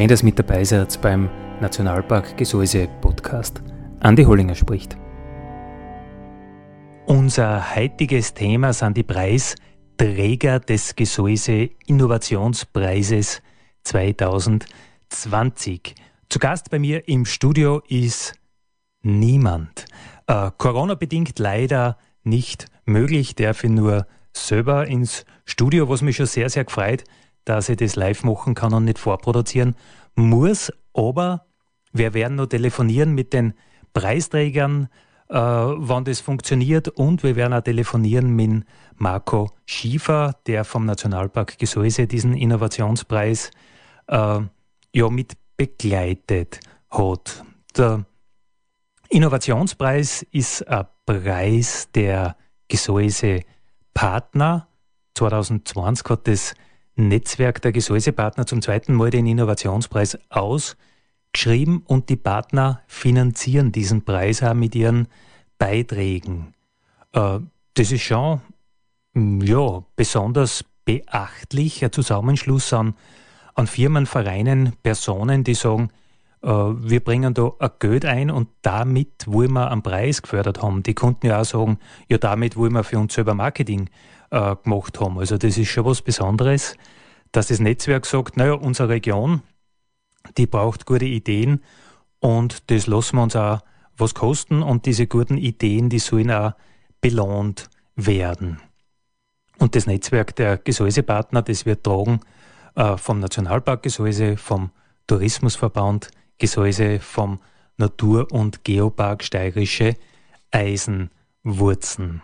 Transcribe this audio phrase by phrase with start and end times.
[0.00, 1.28] Schön, dass mit dabei seid beim
[1.60, 3.60] Nationalpark Gesäuse Podcast.
[4.00, 4.96] Andi Hollinger spricht.
[7.04, 13.42] Unser heutiges Thema sind die Preisträger des Gesäuse Innovationspreises
[13.82, 15.94] 2020.
[16.30, 18.32] Zu Gast bei mir im Studio ist
[19.02, 19.84] niemand.
[20.26, 26.48] Äh, Corona-bedingt leider nicht möglich, darf ich nur selber ins Studio, was mich schon sehr,
[26.48, 27.04] sehr gefreut
[27.44, 29.74] dass ich das live machen kann und nicht vorproduzieren
[30.14, 30.72] muss.
[30.92, 31.46] Aber
[31.92, 33.54] wir werden noch telefonieren mit den
[33.92, 34.88] Preisträgern,
[35.28, 36.88] äh, wann das funktioniert.
[36.88, 38.64] Und wir werden auch telefonieren mit
[38.96, 43.50] Marco Schiefer, der vom Nationalpark Gesäuse diesen Innovationspreis
[44.08, 44.40] äh,
[44.94, 47.44] ja mit begleitet hat.
[47.76, 48.04] Der
[49.08, 52.36] Innovationspreis ist ein Preis der
[52.68, 53.42] Gesäuse
[53.94, 54.68] Partner.
[55.14, 56.54] 2020 hat das
[57.08, 64.42] Netzwerk der Gesäusepartner zum zweiten Mal den Innovationspreis ausgeschrieben und die Partner finanzieren diesen Preis
[64.42, 65.08] auch mit ihren
[65.58, 66.54] Beiträgen.
[67.12, 67.40] Äh,
[67.74, 68.40] das ist schon
[69.14, 72.94] mm, ja, besonders beachtlich, ein Zusammenschluss an,
[73.54, 75.90] an Firmen, Vereinen, Personen, die sagen,
[76.42, 80.82] äh, wir bringen da ein Geld ein und damit wollen wir einen Preis gefördert haben.
[80.82, 81.78] Die konnten ja auch sagen,
[82.08, 83.90] ja, damit wollen wir für uns selber Marketing
[84.30, 85.18] äh, gemacht haben.
[85.18, 86.76] Also das ist schon was Besonderes,
[87.32, 89.42] dass das Netzwerk sagt, naja, unsere Region,
[90.36, 91.62] die braucht gute Ideen
[92.18, 93.60] und das lassen wir uns auch
[93.96, 96.52] was kosten und diese guten Ideen, die sollen auch
[97.00, 98.60] belohnt werden.
[99.58, 102.20] Und das Netzwerk der Gesäusepartner, das wird tragen
[102.76, 104.70] äh, vom Nationalpark Gesäuse, vom
[105.06, 107.40] Tourismusverband Gesäuse, vom
[107.76, 109.96] Natur- und Geopark Steirische
[110.50, 112.22] Eisenwurzen.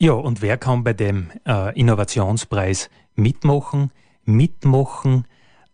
[0.00, 3.90] Ja, und wer kann bei dem äh, Innovationspreis mitmachen?
[4.24, 5.24] Mitmachen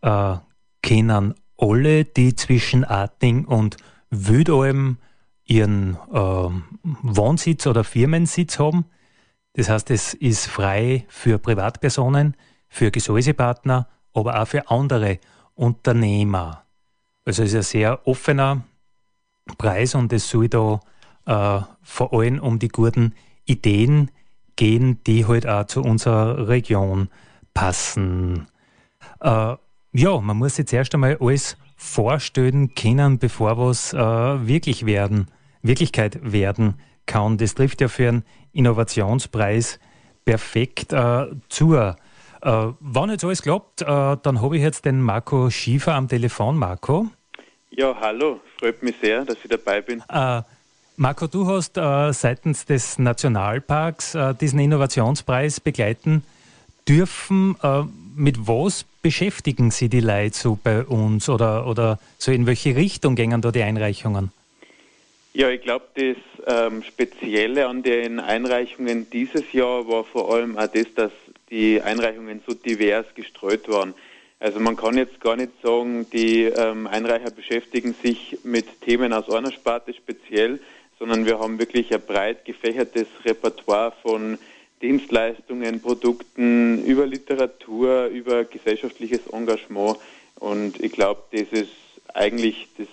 [0.00, 0.36] äh,
[0.82, 3.76] können alle, die zwischen Arting und
[4.08, 4.96] Wüdalm
[5.44, 6.48] ihren äh,
[7.02, 8.86] Wohnsitz oder Firmensitz haben.
[9.52, 12.34] Das heißt, es ist frei für Privatpersonen,
[12.66, 15.18] für Gesäusepartner, aber auch für andere
[15.54, 16.64] Unternehmer.
[17.26, 18.64] Also es ist ein sehr offener
[19.58, 20.80] Preis und es soll da
[21.26, 23.14] äh, vor allem um die guten
[23.47, 24.10] Ideen
[24.56, 27.09] gehen, die halt auch zu unserer Region
[27.55, 28.47] passen.
[29.21, 29.56] Äh,
[29.93, 35.28] ja, man muss jetzt erst einmal alles vorstellen können, bevor was äh, wirklich werden,
[35.62, 36.75] Wirklichkeit werden
[37.06, 37.38] kann.
[37.38, 39.78] Das trifft ja für einen Innovationspreis
[40.25, 41.75] perfekt äh, zu.
[41.75, 41.94] Äh,
[42.43, 46.56] wenn jetzt alles klappt, äh, dann habe ich jetzt den Marco Schiefer am Telefon.
[46.56, 47.09] Marco?
[47.71, 50.03] Ja, hallo, freut mich sehr, dass ich dabei bin.
[50.09, 50.43] Äh,
[50.97, 56.22] Marco, du hast äh, seitens des Nationalparks äh, diesen Innovationspreis begleiten
[56.88, 57.56] dürfen.
[57.62, 57.82] Äh,
[58.15, 63.16] mit was beschäftigen Sie die Leute so bei uns oder, oder so in welche Richtung
[63.16, 64.31] gehen da die Einreichungen?
[65.33, 66.16] Ja, ich glaube, das
[66.47, 71.13] ähm, Spezielle an den Einreichungen dieses Jahr war vor allem auch das, dass
[71.51, 73.95] die Einreichungen so divers gestreut waren.
[74.39, 79.28] Also man kann jetzt gar nicht sagen, die ähm, Einreicher beschäftigen sich mit Themen aus
[79.28, 80.60] einer Sparte speziell,
[80.98, 84.38] sondern wir haben wirklich ein breit gefächertes Repertoire von
[84.82, 89.98] Dienstleistungen, Produkten, über Literatur, über gesellschaftliches Engagement.
[90.36, 91.70] Und ich glaube, das ist
[92.12, 92.88] eigentlich das,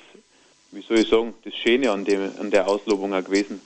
[0.71, 3.59] wie soll ich sagen, das Schöne an, dem, an der Auslobung auch gewesen.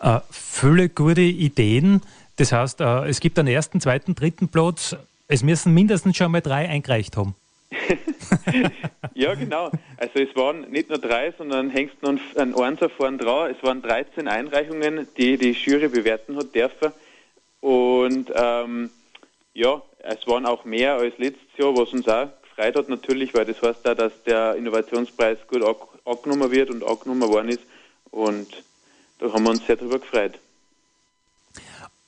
[0.00, 2.02] Äh, viele gute Ideen.
[2.36, 4.96] Das heißt, äh, es gibt einen ersten, zweiten, dritten Platz.
[5.28, 7.34] Es müssen mindestens schon mal drei eingereicht haben.
[9.14, 9.70] ja, genau.
[9.96, 13.54] Also es waren nicht nur drei, sondern hängst noch ein Einser vorn dran.
[13.56, 16.92] Es waren 13 Einreichungen, die die Jury bewerten hat dürfen.
[17.60, 18.90] Und ähm,
[19.54, 23.44] ja, es waren auch mehr als letztes Jahr, was uns auch gefreut hat natürlich, weil
[23.44, 25.62] das heißt da, dass der Innovationspreis gut
[26.04, 27.62] angenommen wird und angenommen worden ist.
[28.10, 28.48] Und
[29.18, 30.38] da haben wir uns sehr darüber gefreut.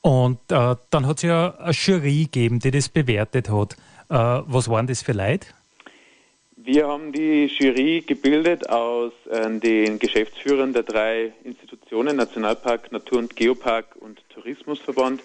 [0.00, 3.76] Und äh, dann hat es ja eine Jury gegeben, die das bewertet hat.
[4.12, 5.46] Äh, was waren das für Leute?
[6.56, 13.34] Wir haben die Jury gebildet aus äh, den Geschäftsführern der drei Institutionen, Nationalpark, Natur- und
[13.36, 15.22] Geopark und Tourismusverband,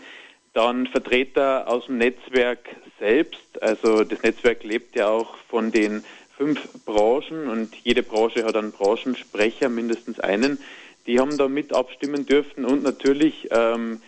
[0.54, 2.60] dann Vertreter aus dem Netzwerk
[2.98, 3.62] selbst.
[3.62, 6.06] Also das Netzwerk lebt ja auch von den
[6.38, 10.60] fünf Branchen und jede Branche hat einen Branchensprecher, mindestens einen.
[11.08, 14.02] Die haben da mit abstimmen dürfen und natürlich ähm,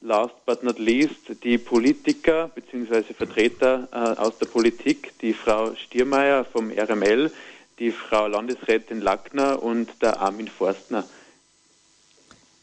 [0.00, 3.14] last but not least die Politiker bzw.
[3.14, 7.30] Vertreter äh, aus der Politik, die Frau Stiermeier vom RML,
[7.78, 11.04] die Frau Landesrätin Lackner und der Armin Forstner.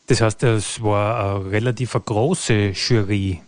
[0.07, 3.41] Das heißt, es war eine relativ große Jury.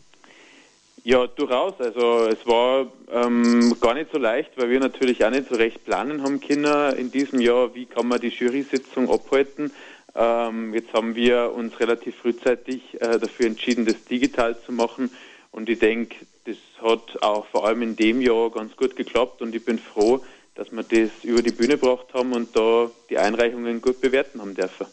[1.04, 1.80] Ja, durchaus.
[1.80, 5.86] Also es war ähm, gar nicht so leicht, weil wir natürlich auch nicht so recht
[5.86, 9.72] planen haben können in diesem Jahr, wie kann man die Jury-Sitzung abhalten.
[10.16, 15.12] Ähm, jetzt haben wir uns relativ frühzeitig äh, dafür entschieden, das digital zu machen.
[15.52, 16.16] Und ich denke,
[16.46, 20.24] das hat auch vor allem in dem Jahr ganz gut geklappt und ich bin froh,
[20.56, 24.56] dass wir das über die Bühne gebracht haben und da die Einreichungen gut bewerten haben
[24.56, 24.88] dürfen.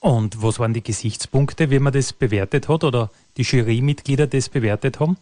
[0.00, 4.98] Und was waren die Gesichtspunkte, wie man das bewertet hat oder die Jurymitglieder das bewertet
[4.98, 5.18] haben?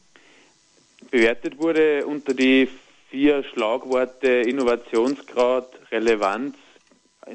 [1.10, 2.68] Bewertet wurde unter die
[3.10, 6.54] vier Schlagworte Innovationsgrad, Relevanz,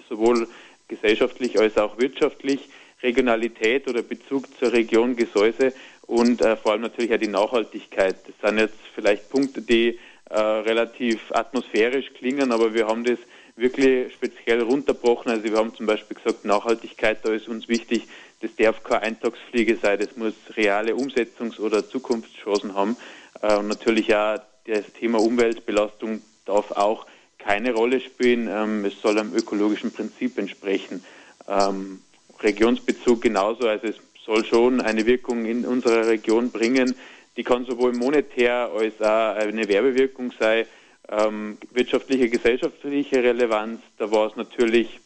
[0.08, 0.48] sowohl
[0.96, 2.70] gesellschaftlich als auch wirtschaftlich,
[3.02, 5.74] Regionalität oder Bezug zur Region Gesäuse
[6.08, 8.16] und äh, vor allem natürlich auch die Nachhaltigkeit.
[8.28, 10.00] Das sind jetzt vielleicht Punkte, die
[10.30, 13.20] äh, relativ atmosphärisch klingen, aber wir haben das
[13.56, 15.32] wirklich speziell runterbrochen.
[15.32, 18.08] Also wir haben zum Beispiel gesagt, Nachhaltigkeit, da ist uns wichtig,
[18.42, 22.98] das darf keine Eintagsfliege sein, das muss reale Umsetzungs- oder Zukunftschancen haben.
[23.42, 27.06] Äh, und natürlich auch das Thema Umweltbelastung darf auch
[27.44, 28.48] keine Rolle spielen.
[28.48, 31.04] Ähm, es soll einem ökologischen Prinzip entsprechen.
[31.48, 32.00] Ähm,
[32.40, 33.96] Regionsbezug genauso, also es
[34.26, 36.96] soll schon eine Wirkung in unserer Region bringen.
[37.36, 40.66] Die kann sowohl monetär als auch eine Werbewirkung sein.
[41.10, 45.00] Ähm, wirtschaftliche, gesellschaftliche Relevanz, da war es natürlich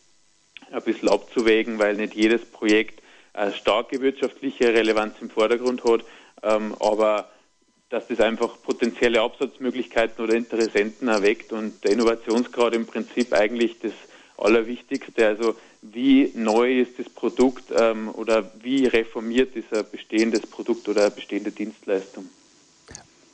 [0.71, 3.01] ein bisschen abzuwägen, weil nicht jedes Projekt
[3.33, 6.01] eine starke wirtschaftliche Relevanz im Vordergrund hat.
[6.43, 7.29] Ähm, aber
[7.89, 13.93] dass das einfach potenzielle Absatzmöglichkeiten oder Interessenten erweckt und der Innovationsgrad im Prinzip eigentlich das
[14.37, 15.25] Allerwichtigste.
[15.25, 21.03] Also wie neu ist das Produkt ähm, oder wie reformiert ist ein bestehendes Produkt oder
[21.03, 22.25] eine bestehende Dienstleistung.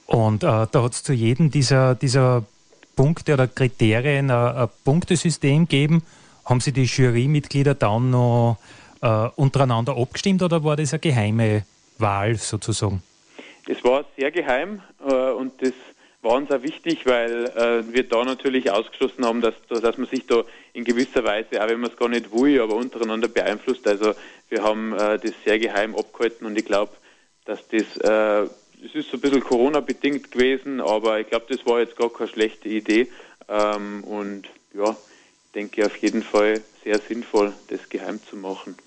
[0.05, 2.45] Und äh, da hat es zu jedem dieser, dieser
[2.95, 6.03] Punkte oder Kriterien ein, ein Punktesystem gegeben.
[6.45, 8.57] Haben Sie die Jurymitglieder dann noch
[9.01, 11.65] äh, untereinander abgestimmt oder war das eine geheime
[11.97, 13.01] Wahl sozusagen?
[13.65, 15.73] Das war sehr geheim äh, und das
[16.21, 20.25] war uns auch wichtig, weil äh, wir da natürlich ausgeschlossen haben, dass, dass man sich
[20.25, 23.85] da in gewisser Weise, auch wenn man es gar nicht will, aber untereinander beeinflusst.
[23.87, 24.13] Also
[24.49, 26.93] wir haben äh, das sehr geheim abgehalten und ich glaube,
[27.45, 28.49] dass das, äh,
[28.85, 32.29] es ist so ein bisschen Corona-bedingt gewesen, aber ich glaube, das war jetzt gar keine
[32.29, 33.09] schlechte Idee
[33.49, 34.43] ähm, und
[34.73, 38.77] ja, ich denke auf jeden Fall sehr sinnvoll, das geheim zu machen.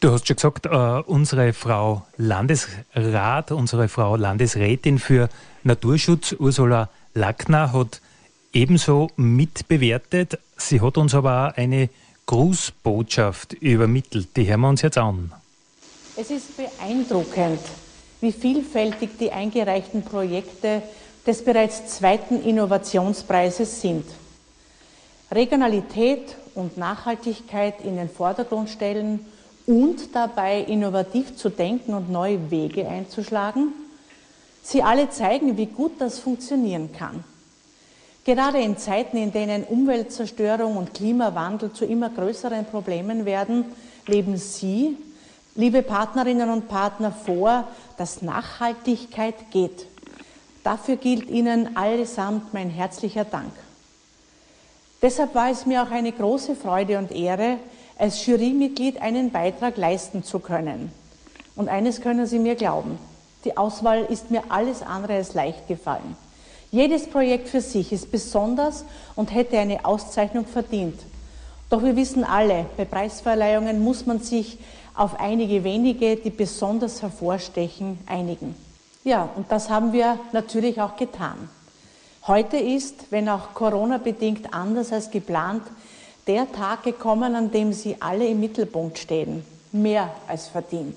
[0.00, 5.28] Du hast schon gesagt, äh, unsere Frau Landesrat, unsere Frau Landesrätin für
[5.62, 8.00] Naturschutz, Ursula Lackner, hat
[8.54, 10.38] ebenso mitbewertet.
[10.56, 11.90] Sie hat uns aber auch eine
[12.24, 14.34] Grußbotschaft übermittelt.
[14.36, 15.32] Die hören wir uns jetzt an.
[16.16, 17.60] Es ist beeindruckend,
[18.22, 20.80] wie vielfältig die eingereichten Projekte
[21.26, 24.06] des bereits zweiten Innovationspreises sind.
[25.30, 29.26] Regionalität und Nachhaltigkeit in den Vordergrund stellen
[29.70, 33.72] und dabei innovativ zu denken und neue Wege einzuschlagen.
[34.64, 37.22] Sie alle zeigen, wie gut das funktionieren kann.
[38.24, 43.64] Gerade in Zeiten, in denen Umweltzerstörung und Klimawandel zu immer größeren Problemen werden,
[44.06, 44.96] leben Sie,
[45.54, 49.86] liebe Partnerinnen und Partner, vor, dass Nachhaltigkeit geht.
[50.64, 53.52] Dafür gilt Ihnen allesamt mein herzlicher Dank.
[55.00, 57.58] Deshalb war es mir auch eine große Freude und Ehre,
[58.00, 60.90] als Jurymitglied einen Beitrag leisten zu können.
[61.54, 62.98] Und eines können Sie mir glauben,
[63.44, 66.16] die Auswahl ist mir alles andere als leicht gefallen.
[66.70, 68.84] Jedes Projekt für sich ist besonders
[69.16, 71.00] und hätte eine Auszeichnung verdient.
[71.68, 74.58] Doch wir wissen alle, bei Preisverleihungen muss man sich
[74.94, 78.54] auf einige wenige, die besonders hervorstechen, einigen.
[79.04, 81.48] Ja, und das haben wir natürlich auch getan.
[82.26, 85.62] Heute ist, wenn auch Corona bedingt anders als geplant,
[86.26, 90.96] der Tag gekommen, an dem Sie alle im Mittelpunkt stehen, mehr als verdient.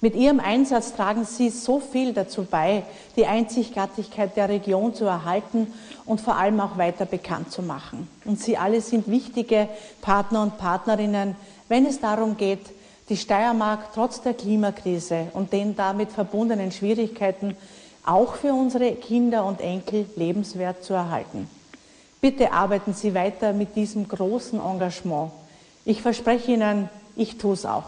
[0.00, 2.82] Mit Ihrem Einsatz tragen Sie so viel dazu bei,
[3.16, 5.72] die Einzigartigkeit der Region zu erhalten
[6.04, 8.06] und vor allem auch weiter bekannt zu machen.
[8.26, 9.66] Und Sie alle sind wichtige
[10.02, 11.36] Partner und Partnerinnen,
[11.68, 12.66] wenn es darum geht,
[13.08, 17.56] die Steiermark trotz der Klimakrise und den damit verbundenen Schwierigkeiten
[18.04, 21.48] auch für unsere Kinder und Enkel lebenswert zu erhalten.
[22.24, 25.30] Bitte arbeiten Sie weiter mit diesem großen Engagement.
[25.84, 27.84] Ich verspreche Ihnen, ich tue es auch.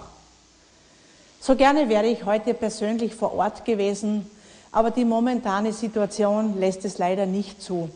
[1.41, 4.31] So gerne wäre ich heute persönlich vor Ort gewesen,
[4.73, 7.89] aber die momentane Situation lässt es leider nicht zu.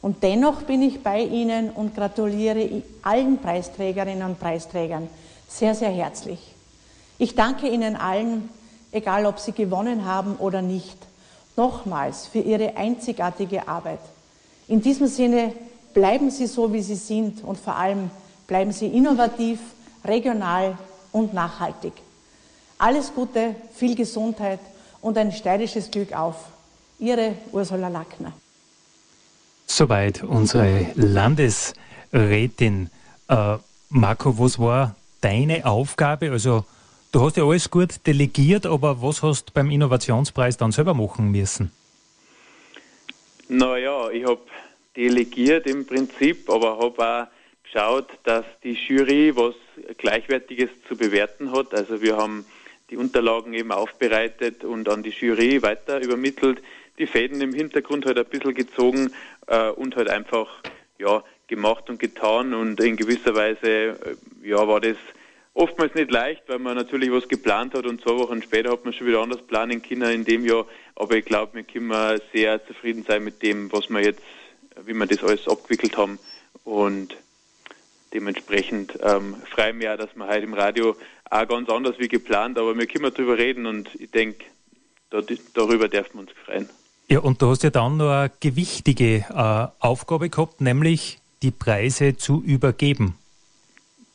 [0.00, 5.10] Und dennoch bin ich bei Ihnen und gratuliere allen Preisträgerinnen und Preisträgern
[5.48, 6.54] sehr, sehr herzlich.
[7.18, 8.48] Ich danke Ihnen allen,
[8.90, 10.96] egal ob Sie gewonnen haben oder nicht,
[11.56, 14.00] nochmals für Ihre einzigartige Arbeit.
[14.66, 15.52] In diesem Sinne
[15.94, 18.10] bleiben Sie so, wie Sie sind und vor allem
[18.46, 19.60] bleiben Sie innovativ,
[20.04, 20.76] regional
[21.12, 21.92] und nachhaltig.
[22.78, 24.60] Alles Gute, viel Gesundheit
[25.00, 26.34] und ein steirisches Glück auf.
[26.98, 28.32] Ihre Ursula Lackner.
[29.66, 32.90] Soweit unsere Landesrätin.
[33.28, 33.56] Äh,
[33.88, 36.30] Marco, was war deine Aufgabe?
[36.30, 36.64] Also,
[37.12, 41.30] du hast ja alles gut delegiert, aber was hast du beim Innovationspreis dann selber machen
[41.30, 41.72] müssen?
[43.48, 44.40] Naja, ich habe
[44.96, 47.26] delegiert im Prinzip, aber habe auch
[47.64, 49.54] geschaut, dass die Jury was
[49.98, 51.74] Gleichwertiges zu bewerten hat.
[51.74, 52.44] Also wir haben
[52.90, 56.62] die Unterlagen eben aufbereitet und an die Jury weiter übermittelt,
[56.98, 59.12] die Fäden im Hintergrund halt ein bisschen gezogen
[59.48, 60.62] äh, und halt einfach
[60.98, 63.96] ja gemacht und getan und in gewisser Weise äh,
[64.48, 64.96] ja war das
[65.54, 68.92] oftmals nicht leicht, weil man natürlich was geplant hat und zwei Wochen später hat man
[68.92, 70.66] schon wieder anders planen können in dem Jahr.
[70.96, 74.22] Aber ich glaube, wir können sehr zufrieden sein mit dem, was wir jetzt
[74.84, 76.18] wie wir das alles abgewickelt haben.
[76.64, 77.16] Und
[78.12, 80.96] dementsprechend ähm, freue ich mich auch, dass wir heute im Radio
[81.30, 84.44] auch ganz anders wie geplant, aber wir können darüber reden und ich denke,
[85.10, 85.20] da,
[85.54, 86.68] darüber dürfen wir uns freuen.
[87.08, 92.16] Ja, und du hast ja dann noch eine gewichtige äh, Aufgabe gehabt, nämlich die Preise
[92.16, 93.18] zu übergeben.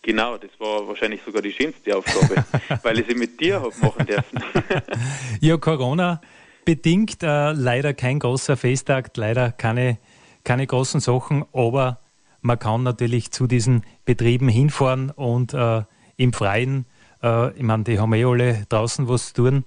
[0.02, 2.44] Genau, das war wahrscheinlich sogar die schönste Aufgabe,
[2.84, 4.44] weil ich sie mit dir habe machen dürfen.
[5.42, 6.22] ja, Corona
[6.66, 9.98] bedingt äh, leider kein großer Festakt, leider keine
[10.44, 12.00] keine großen Sachen, aber
[12.42, 15.84] man kann natürlich zu diesen Betrieben hinfahren und äh,
[16.18, 16.86] im Freien,
[17.22, 19.66] äh, ich meine, die haben eh alle draußen was zu tun,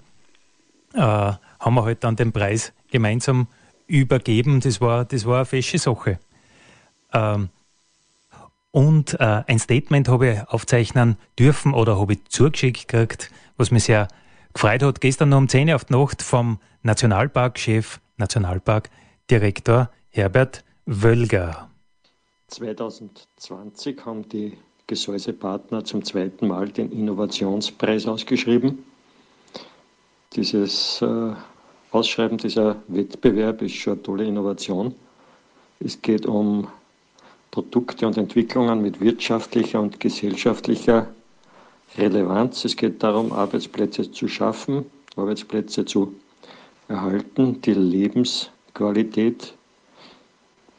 [0.93, 3.47] äh, haben wir halt dann den Preis gemeinsam
[3.87, 4.59] übergeben.
[4.59, 6.19] Das war, das war eine fesche Sache.
[7.13, 7.49] Ähm,
[8.71, 13.83] und äh, ein Statement habe ich aufzeichnen dürfen oder habe ich zugeschickt gekriegt, was mich
[13.83, 14.07] sehr
[14.53, 14.99] gefreut hat.
[14.99, 21.71] Gestern um 10 Uhr auf die Nacht vom Nationalparkchef, Nationalparkdirektor Herbert Wölger.
[22.49, 24.55] 2020 haben die
[24.85, 28.85] Gesäusepartner zum zweiten Mal den Innovationspreis ausgeschrieben.
[30.35, 31.33] Dieses äh,
[31.89, 34.93] Ausschreiben dieser Wettbewerb ist schon eine tolle Innovation.
[35.79, 36.67] Es geht um
[37.49, 41.07] Produkte und Entwicklungen mit wirtschaftlicher und gesellschaftlicher
[41.97, 42.65] Relevanz.
[42.65, 46.13] Es geht darum, Arbeitsplätze zu schaffen, Arbeitsplätze zu
[46.87, 49.55] erhalten, die Lebensqualität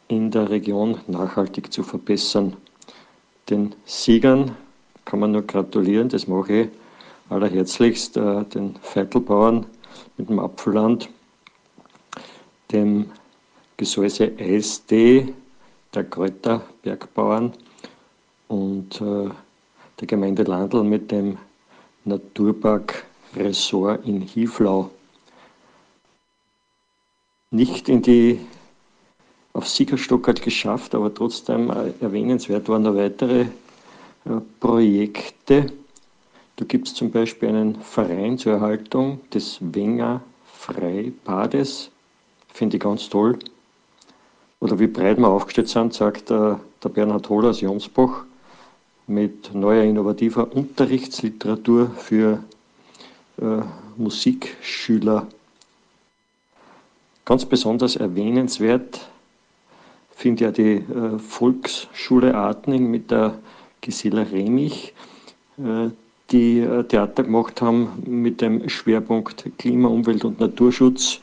[0.09, 2.57] in der Region nachhaltig zu verbessern.
[3.51, 4.57] Den Siegern
[5.05, 6.69] kann man nur gratulieren, das mache ich
[7.29, 9.67] allerherzlichst äh, den Veitelbauern
[10.17, 11.09] mit dem Apfelland,
[12.73, 13.11] dem
[13.77, 15.35] Gesäuse Eisdee,
[15.95, 17.53] der Kräuterbergbauern
[18.49, 19.31] und äh,
[20.01, 21.39] der Gemeinde Landl mit dem
[22.05, 23.05] Naturpark
[23.37, 24.91] Ressort in Hieflau.
[27.51, 28.41] Nicht in die
[29.55, 31.71] auf Siegerstock halt geschafft, aber trotzdem
[32.01, 35.73] erwähnenswert waren noch weitere äh, Projekte.
[36.57, 41.91] Da gibt es zum Beispiel einen Verein zur Erhaltung des Wenger Freibades,
[42.53, 43.39] finde ich ganz toll.
[44.61, 48.25] Oder wie breit wir aufgestellt sind, sagt der, der Bernhard Hohl aus Jomsbach,
[49.07, 52.43] mit neuer innovativer Unterrichtsliteratur für
[53.41, 53.63] äh,
[53.97, 55.27] Musikschüler.
[57.25, 59.09] Ganz besonders erwähnenswert
[60.15, 63.39] finde ja die äh, Volksschule Artning mit der
[63.81, 64.95] Gisela Remich,
[65.59, 65.91] äh,
[66.31, 71.21] die äh, Theater gemacht haben mit dem Schwerpunkt Klima, Umwelt und Naturschutz,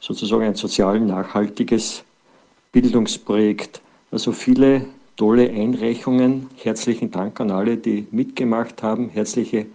[0.00, 2.04] sozusagen ein sozial nachhaltiges
[2.72, 3.80] Bildungsprojekt.
[4.10, 4.86] Also viele
[5.16, 6.48] tolle Einreichungen.
[6.56, 9.08] Herzlichen Dank an alle, die mitgemacht haben.
[9.10, 9.66] Herzliche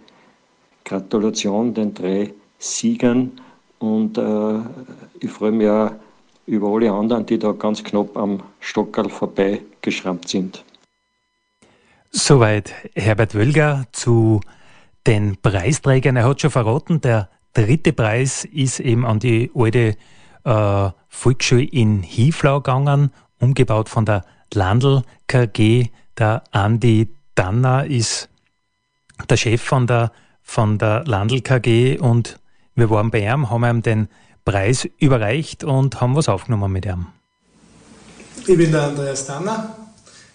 [0.84, 3.32] Gratulation den drei Siegern.
[3.78, 4.58] Und äh,
[5.20, 5.92] ich freue mich auch
[6.48, 10.64] über alle anderen, die da ganz knapp am Stockerl vorbeigeschrammt sind.
[12.10, 14.40] Soweit Herbert Wölger zu
[15.06, 16.16] den Preisträgern.
[16.16, 19.96] Er hat schon verraten, der dritte Preis ist eben an die alte
[20.44, 24.24] äh, Volksschule in Hieflau gegangen, umgebaut von der
[24.54, 25.88] Landl KG.
[26.16, 28.28] Der Andi Danner ist
[29.28, 30.12] der Chef von der,
[30.42, 32.38] von der Landl KG und
[32.74, 34.08] wir waren bei ihm, haben ihm den
[34.48, 37.08] Preis überreicht und haben was aufgenommen mit ihm.
[38.46, 39.76] Ich bin der Andreas Danner,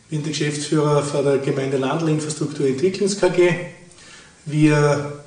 [0.08, 3.56] bin der Geschäftsführer von der Gemeinde Landl Infrastruktur Entwicklungs KG.
[4.46, 5.24] Wir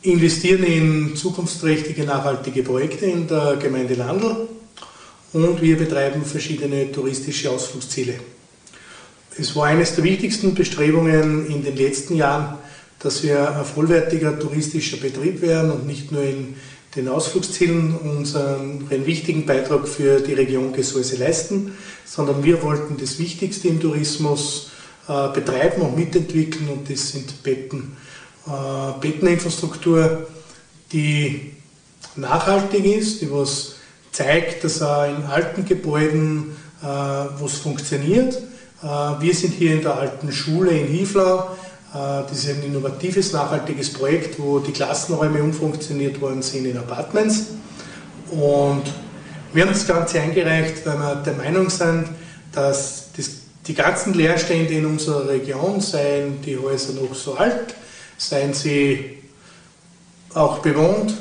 [0.00, 4.48] investieren in zukunftsträchtige, nachhaltige Projekte in der Gemeinde Landl
[5.34, 8.14] und wir betreiben verschiedene touristische Ausflugsziele.
[9.38, 12.56] Es war eines der wichtigsten Bestrebungen in den letzten Jahren,
[13.00, 16.54] dass wir ein vollwertiger touristischer Betrieb werden und nicht nur in
[16.94, 21.72] den Ausflugszielen unseren wichtigen Beitrag für die Region Gesäuse leisten,
[22.04, 24.70] sondern wir wollten das Wichtigste im Tourismus
[25.08, 27.96] äh, betreiben und mitentwickeln und das sind Betten.
[28.46, 30.26] Äh, Betteninfrastruktur,
[30.92, 31.52] die
[32.16, 33.76] nachhaltig ist, die was
[34.10, 38.36] zeigt, dass auch in alten Gebäuden äh, was funktioniert.
[38.82, 41.56] Äh, wir sind hier in der alten Schule in Hieflau
[41.92, 47.48] das ist ein innovatives, nachhaltiges Projekt, wo die Klassenräume umfunktioniert worden sind in Apartments.
[48.30, 48.84] Und
[49.52, 52.06] wir haben das Ganze eingereicht, weil wir der Meinung sind,
[52.52, 53.30] dass das,
[53.66, 57.74] die ganzen Leerstände in unserer Region, seien die Häuser noch so alt,
[58.16, 59.18] seien sie
[60.32, 61.12] auch bewohnt,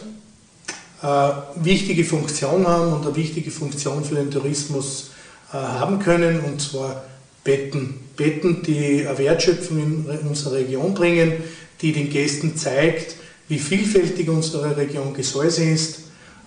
[1.04, 5.12] äh, wichtige Funktion haben und eine wichtige Funktion für den Tourismus
[5.52, 7.04] äh, haben können, und zwar
[7.44, 7.96] Betten.
[8.16, 11.34] Betten, die eine Wertschöpfung in unsere Region bringen,
[11.82, 13.16] die den Gästen zeigt,
[13.48, 16.02] wie vielfältig unsere Region Gesäuse ist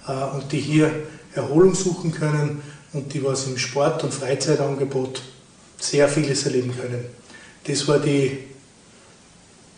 [0.06, 0.90] äh, und die hier
[1.34, 5.22] Erholung suchen können und die was im Sport- und Freizeitangebot
[5.78, 7.04] sehr vieles erleben können.
[7.64, 8.38] Das war, die,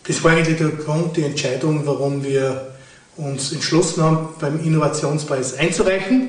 [0.06, 2.74] das war eigentlich der Grund, die Entscheidung, warum wir
[3.16, 6.28] uns entschlossen haben, beim Innovationspreis einzureichen.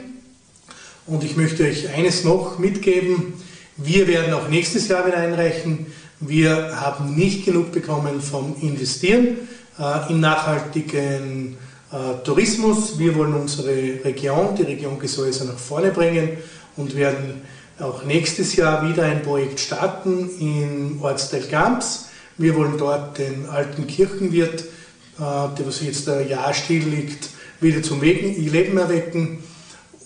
[1.05, 3.33] Und ich möchte euch eines noch mitgeben.
[3.79, 5.85] Wir werden auch nächstes Jahr wieder einreichen.
[6.19, 9.37] Wir haben nicht genug bekommen vom Investieren
[9.77, 11.55] äh, in nachhaltigen
[11.91, 12.97] äh, Tourismus.
[12.97, 16.29] Wir wollen unsere Region, die Region Gesäuse, nach vorne bringen
[16.75, 17.43] und werden
[17.79, 22.09] auch nächstes Jahr wieder ein Projekt starten im Ortsteil Gamps.
[22.39, 24.65] Wir wollen dort den alten Kirchenwirt, äh,
[25.19, 27.29] der was jetzt ein Jahr still liegt,
[27.61, 29.43] wieder zum Leben erwecken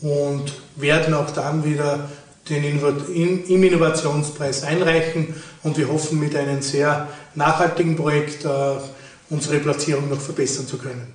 [0.01, 2.09] und werden auch dann wieder
[2.49, 8.49] den im Innovationspreis einreichen und wir hoffen mit einem sehr nachhaltigen Projekt äh,
[9.29, 11.13] unsere Platzierung noch verbessern zu können.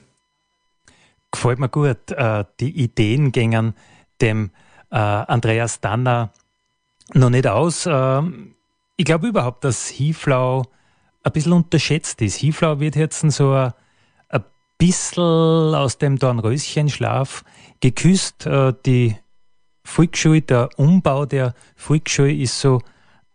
[1.31, 2.11] Gefällt mir gut.
[2.13, 3.75] Äh, die Ideen gingen
[4.21, 4.51] dem
[4.91, 6.33] äh, Andreas Danner
[7.13, 7.87] noch nicht aus.
[8.97, 10.65] Ich glaube überhaupt, dass Hieflau
[11.23, 12.35] ein bisschen unterschätzt ist.
[12.35, 14.45] Hieflau wird jetzt so ein
[14.77, 17.45] bisschen aus dem Dornröschenschlaf
[17.79, 18.49] geküsst.
[18.87, 19.17] Die
[19.87, 22.83] Volksschule, der Umbau der Volksschule ist so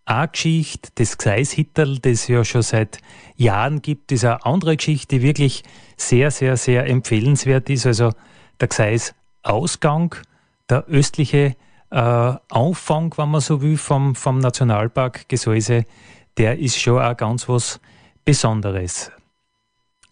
[0.06, 3.00] eine Geschichte, das Gseishitterl, das es ja schon seit
[3.36, 5.64] Jahren gibt, ist eine andere Geschichte, die wirklich
[5.96, 7.86] sehr, sehr, sehr empfehlenswert ist.
[7.86, 8.12] Also
[8.60, 10.16] der Gseis-Ausgang,
[10.70, 11.56] der östliche
[11.92, 11.96] äh,
[12.50, 15.86] Anfang, wenn man so will, vom, vom Nationalpark Gesäuse,
[16.38, 17.80] der ist schon auch ganz was
[18.26, 19.12] Besonderes.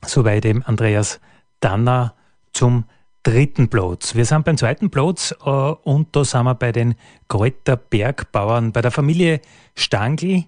[0.06, 1.19] Soweit eben Andreas
[1.60, 2.15] Danner
[2.54, 2.86] zum
[3.24, 4.16] dritten Platz.
[4.16, 6.96] Wir sind beim zweiten Platz äh, und da sind wir bei den
[7.28, 9.42] Kräuter Bergbauern, bei der Familie
[9.76, 10.46] Stangl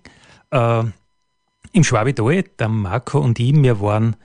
[0.51, 0.83] äh,
[1.73, 2.43] im Schwabital.
[2.59, 4.15] Der Marco und ich, wir waren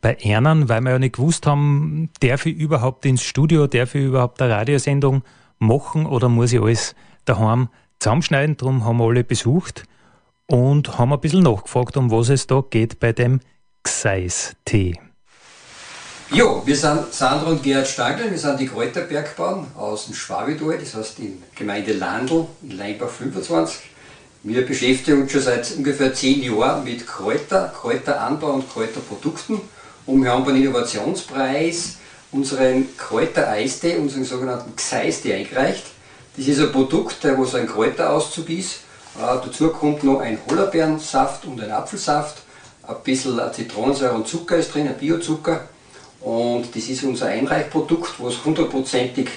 [0.00, 4.04] bei Ernan, weil wir ja nicht gewusst haben, darf ich überhaupt ins Studio, darf ich
[4.04, 5.22] überhaupt eine Radiosendung
[5.58, 8.56] machen oder muss ich alles daheim zusammenschneiden.
[8.56, 9.84] Darum haben wir alle besucht
[10.46, 13.40] und haben ein bisschen nachgefragt, um was es da geht bei dem
[13.82, 15.05] Gseis-Tee.
[16.32, 20.96] Jo, wir sind Sandra und Gerhard Stangl, wir sind die Kräuterbergbauern aus dem Schwabital, das
[20.96, 23.78] heißt in Gemeinde Landl in Leimbach 25.
[24.42, 29.60] Wir beschäftigen uns schon seit ungefähr zehn Jahren mit Kräuter, Kräuteranbau und Kräuterprodukten
[30.06, 31.98] und wir haben beim Innovationspreis
[32.32, 35.84] unseren Kräutereistee, unseren sogenannten Gseistee eingereicht.
[36.36, 38.72] Das ist ein Produkt, wo so ein Kräuterauszug ist.
[39.16, 42.42] Äh, dazu kommt noch ein Hollerbeerensaft und ein Apfelsaft,
[42.82, 45.60] ein bisschen Zitronensäure und Zucker ist drin, ein Biozucker
[46.26, 49.28] und das ist unser Einreichprodukt, was hundertprozentig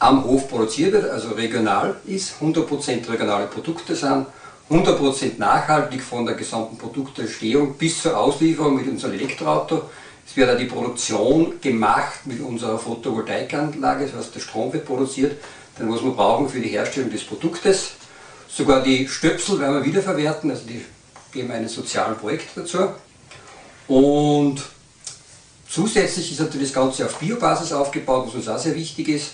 [0.00, 4.26] am Hof produziert wird, also regional ist, 100% regionale Produkte sind,
[4.68, 9.82] 100% nachhaltig von der gesamten Produktentstehung bis zur Auslieferung mit unserem Elektroauto.
[10.26, 15.36] Es wird auch die Produktion gemacht mit unserer Photovoltaikanlage, das heißt der Strom wird produziert,
[15.78, 17.92] den was wir brauchen für die Herstellung des Produktes.
[18.48, 20.84] Sogar die Stöpsel werden wir wiederverwerten, also die
[21.32, 22.88] geben einen sozialen Projekt dazu.
[23.86, 24.60] Und
[25.72, 29.30] Zusätzlich ist natürlich das Ganze auf Biobasis aufgebaut, was uns auch sehr wichtig ist.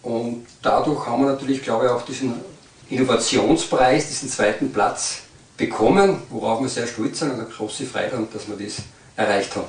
[0.00, 2.40] Und dadurch haben wir natürlich, glaube ich, auch diesen
[2.88, 5.22] Innovationspreis, diesen zweiten Platz
[5.56, 8.76] bekommen, worauf wir sehr stolz sind und eine große Freude haben, dass wir das
[9.16, 9.66] erreicht haben.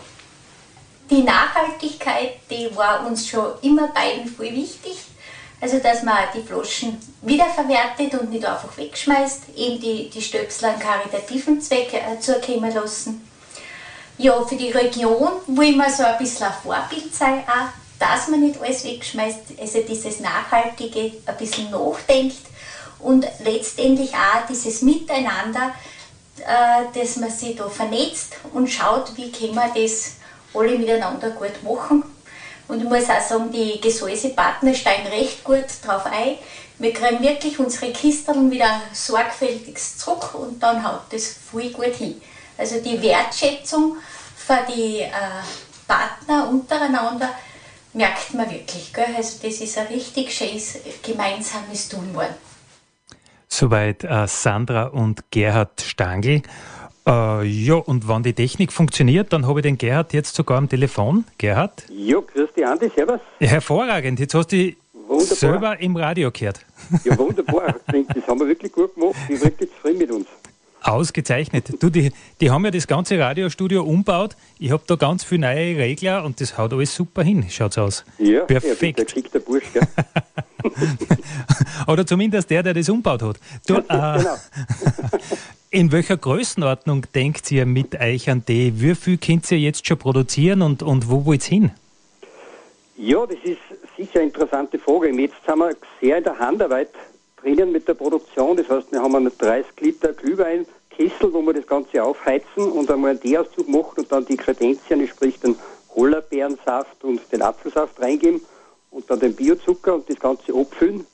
[1.09, 4.95] Die Nachhaltigkeit, die war uns schon immer beiden voll wichtig.
[5.59, 10.77] Also, dass man die Flaschen wiederverwertet und nicht einfach wegschmeißt, eben die, die Stöpsel an
[10.77, 13.32] karitativen Zwecke äh, zukommen lassen.
[14.17, 18.41] Ja, für die Region will man so ein bisschen ein Vorbild sein, auch, dass man
[18.41, 22.37] nicht alles wegschmeißt, also dieses Nachhaltige ein bisschen nachdenkt
[22.99, 25.73] und letztendlich auch dieses Miteinander,
[26.39, 30.11] äh, dass man sich da vernetzt und schaut, wie können wir das
[30.53, 32.03] alle miteinander gut machen.
[32.67, 36.37] Und ich muss auch sagen, die Gesäusepartner steigen recht gut drauf ein.
[36.77, 42.21] Wir kriegen wirklich unsere Kisten wieder sorgfältig zurück und dann haut das viel gut hin.
[42.57, 43.97] Also die Wertschätzung
[44.35, 45.09] für die äh,
[45.87, 47.29] Partner untereinander
[47.93, 48.91] merkt man wirklich.
[48.93, 49.15] Gell?
[49.15, 52.35] Also das ist ein richtig schönes gemeinsames Tun worden.
[53.47, 56.41] Soweit äh, Sandra und Gerhard Stangl.
[57.05, 60.69] Äh, ja, und wenn die Technik funktioniert, dann habe ich den Gerhard jetzt sogar am
[60.69, 61.25] Telefon.
[61.37, 61.83] Gerhard?
[61.89, 63.19] Ja, grüß dich, Andi, servus.
[63.39, 65.35] Ja, hervorragend, jetzt hast du dich wunderbar.
[65.35, 66.65] selber im Radio gehört.
[67.03, 67.75] Ja, wunderbar.
[67.87, 69.15] das haben wir wirklich gut gemacht.
[69.23, 70.27] Ich bin wirklich zufrieden mit uns.
[70.83, 71.81] Ausgezeichnet.
[71.81, 74.35] Du, die, die haben ja das ganze Radiostudio umbaut.
[74.59, 78.05] Ich habe da ganz viele neue Regler und das haut alles super hin, schaut's aus.
[78.17, 78.99] Ja, perfekt.
[78.99, 79.87] Ja, der Bursch, gell?
[81.87, 83.39] Oder zumindest der, der das umbaut hat.
[83.67, 84.35] Du, äh, genau.
[85.71, 88.79] in welcher Größenordnung denkt ihr mit euch an die?
[88.79, 91.71] Wie viel könnt ihr jetzt schon produzieren und, und wo wollt ihr hin?
[92.95, 93.57] Ja, das ist
[93.97, 95.09] sicher eine interessante Frage.
[95.09, 96.89] Jetzt sind wir sehr in der Handarbeit
[97.43, 98.57] drinnen mit der Produktion.
[98.57, 103.11] Das heißt, wir haben einen 30 Liter Glühweinkessel, wo wir das Ganze aufheizen und einmal
[103.11, 105.55] einen Teeauszug machen und dann die Kredenzien, sprich den
[105.95, 108.41] Hollerbeerensaft und den Apfelsaft reingeben
[108.91, 111.05] und dann den Biozucker und das Ganze abfüllen.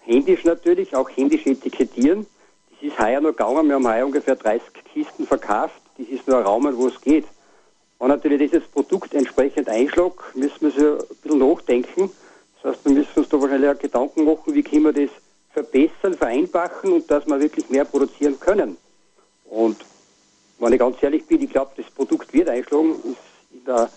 [0.00, 2.26] Händisch natürlich, auch händisch etikettieren.
[2.70, 3.68] Das ist heuer noch gegangen.
[3.68, 5.80] Wir haben heuer ungefähr 30 Kisten verkauft.
[5.96, 7.24] Das ist nur ein Raum, wo es geht.
[7.98, 12.10] Wenn natürlich dieses Produkt entsprechend einschlägt, müssen wir so ein bisschen nachdenken.
[12.60, 15.10] Das heißt, wir müssen uns da wahrscheinlich auch Gedanken machen, wie können wir das
[15.52, 18.76] verbessern, vereinfachen und dass wir wirklich mehr produzieren können.
[19.44, 19.76] Und
[20.58, 23.16] wenn ich ganz ehrlich bin, ich glaube, das Produkt wird einschlagen, ist
[23.52, 23.90] in der,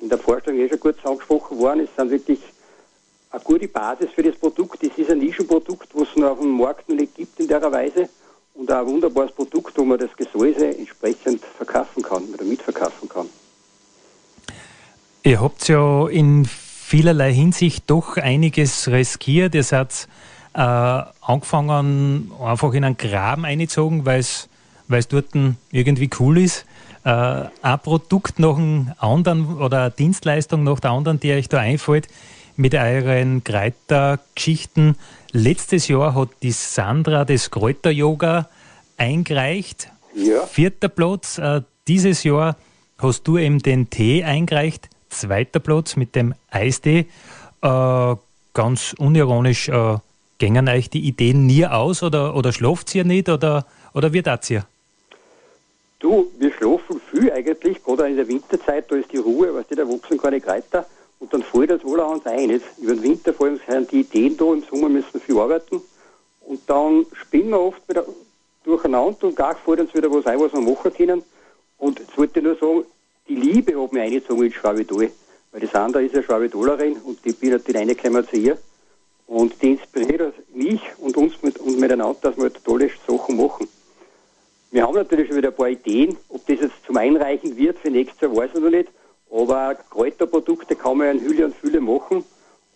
[0.00, 1.80] in der Vorstellung eh schon kurz angesprochen worden.
[1.80, 2.40] Es sind wirklich
[3.30, 4.82] eine gute Basis für das Produkt.
[4.82, 8.08] Das ist ein Nischenprodukt, was es noch auf dem Markt nicht gibt in der Weise
[8.54, 13.28] und auch ein wunderbares Produkt, wo man das Gesäuse entsprechend verkaufen kann oder mitverkaufen kann.
[15.22, 19.54] Ihr habt ja in vielerlei Hinsicht doch einiges riskiert.
[19.54, 20.08] Ihr seid
[20.54, 24.48] äh, angefangen, einfach in einen Graben eingezogen, weil es
[25.08, 25.28] dort
[25.70, 26.66] irgendwie cool ist.
[27.04, 27.10] Äh,
[27.62, 32.08] ein Produkt nach dem anderen oder eine Dienstleistung nach der anderen, die euch da einfällt
[32.56, 34.96] mit euren Kräutergeschichten.
[35.32, 38.48] Letztes Jahr hat die Sandra das Kräuter-Yoga
[38.98, 39.88] eingereicht.
[40.14, 40.46] Ja.
[40.46, 41.38] Vierter Platz.
[41.38, 42.56] Äh, dieses Jahr
[42.98, 44.88] hast du eben den Tee eingereicht.
[45.08, 47.06] Zweiter Platz mit dem Eistee.
[47.62, 48.16] Äh,
[48.54, 49.96] ganz unironisch, äh,
[50.42, 54.50] gängen euch die Ideen nie aus oder, oder schlaft ihr nicht oder, oder wie das
[54.50, 54.66] ihr?
[56.00, 59.76] Du, wir schlafen viel eigentlich, gerade in der Winterzeit, da ist die Ruhe, weißt du,
[59.76, 60.84] da wachsen keine Kräuter.
[61.20, 62.50] Und dann fällt das uns ein.
[62.50, 65.80] Jetzt, über den Winter vor allem die Ideen da, im Sommer müssen wir viel arbeiten.
[66.40, 68.04] Und dann spinnen wir oft wieder
[68.64, 71.22] durcheinander und gar fällt uns wieder was ein, was wir machen können.
[71.78, 72.84] Und jetzt wollte ich nur sagen,
[73.28, 75.08] die Liebe hat mich eingezogen in Schwabidol.
[75.52, 78.58] Weil die Sandra ist ja Schwabidollerin und ich bin natürlich reingekommen zu ihr.
[79.26, 83.68] Und die inspiriert mich und uns mit, und miteinander, dass wir halt tolle Sachen machen.
[84.70, 86.16] Wir haben natürlich schon wieder ein paar Ideen.
[86.28, 88.88] Ob das jetzt zum Einreichen wird für nächstes Jahr, weiß ich noch nicht.
[89.30, 92.24] Aber Kräuterprodukte kann man ja in Hülle und Fülle machen.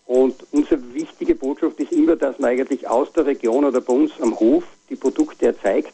[0.05, 4.11] Und unsere wichtige Botschaft ist immer, dass man eigentlich aus der Region oder bei uns
[4.21, 5.93] am Hof die Produkte erzeugt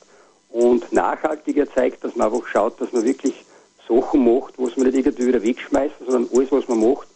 [0.52, 3.34] und nachhaltig erzeugt, dass man einfach schaut, dass man wirklich
[3.88, 7.08] Sachen macht, was man nicht irgendwie wieder wegschmeißt, sondern alles, was man macht,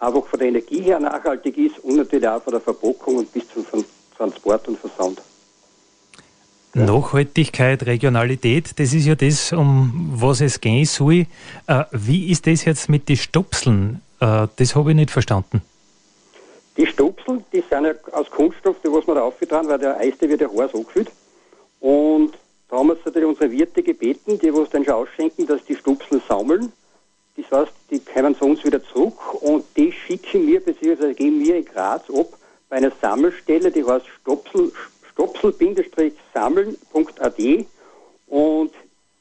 [0.00, 3.44] einfach von der Energie her nachhaltig ist und natürlich auch von der Verpackung und bis
[3.48, 3.84] zum
[4.16, 5.20] Transport und Versand.
[6.72, 11.26] Nachhaltigkeit, Regionalität, das ist ja das, um was es gehen soll.
[11.66, 14.00] Äh, wie ist das jetzt mit den Stopseln?
[14.20, 15.62] Äh, das habe ich nicht verstanden.
[16.76, 20.16] Die Stopsel, die sind ja aus Kunststoff, die was man da aufgetragen, weil der Eis,
[20.18, 21.10] der wird ja heiß angefüllt.
[21.80, 22.32] Und
[22.68, 26.22] da haben wir natürlich unsere Wirte gebeten, die was dann schon ausschenken, dass die Stopsel
[26.28, 26.72] sammeln.
[27.36, 31.56] Das heißt, die kommen zu uns wieder zurück und die schicken wir, beziehungsweise geben wir
[31.56, 32.28] in Graz ab
[32.68, 34.70] bei einer Sammelstelle, die heißt Stopsel,
[35.12, 37.38] stopsel-sammeln.at
[38.26, 38.72] und